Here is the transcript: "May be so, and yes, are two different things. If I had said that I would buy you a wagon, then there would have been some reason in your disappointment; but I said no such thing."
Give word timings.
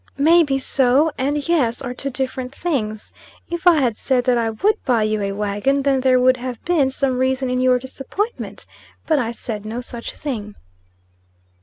"May 0.17 0.41
be 0.41 0.57
so, 0.57 1.11
and 1.15 1.47
yes, 1.47 1.79
are 1.79 1.93
two 1.93 2.09
different 2.09 2.55
things. 2.55 3.13
If 3.51 3.67
I 3.67 3.79
had 3.81 3.95
said 3.95 4.23
that 4.23 4.35
I 4.35 4.49
would 4.49 4.83
buy 4.83 5.03
you 5.03 5.21
a 5.21 5.31
wagon, 5.31 5.83
then 5.83 6.01
there 6.01 6.19
would 6.19 6.37
have 6.37 6.65
been 6.65 6.89
some 6.89 7.19
reason 7.19 7.51
in 7.51 7.61
your 7.61 7.77
disappointment; 7.77 8.65
but 9.05 9.19
I 9.19 9.31
said 9.31 9.63
no 9.63 9.79
such 9.79 10.13
thing." 10.15 10.55